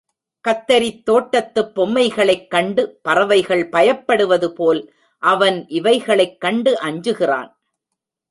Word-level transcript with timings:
கத்தரித் 0.47 1.03
தோட்டத்துப் 1.03 1.75
பொம்மைகளைக் 1.75 2.47
கண்டு 2.47 2.99
பறவைகள் 3.01 3.69
பயப்படுவதுபோல், 3.69 4.87
அவன் 5.17 5.67
இவைகளைக் 5.67 6.41
கண்டு 6.41 6.77
அஞ்சுகிறான். 6.81 7.51